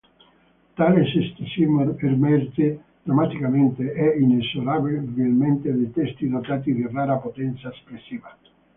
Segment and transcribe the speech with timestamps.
[0.77, 8.35] Tale scetticismo emerge drammaticamente e inesorabilmente da testi dotati di rara potenza espressiva.